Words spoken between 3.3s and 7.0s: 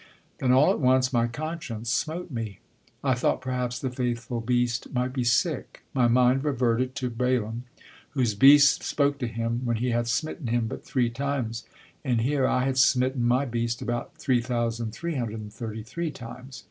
perhaps the faithful beast might be sick. My mind reverted